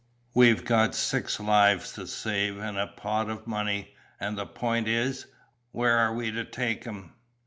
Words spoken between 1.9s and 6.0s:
to save, and a pot of money; and the point is, where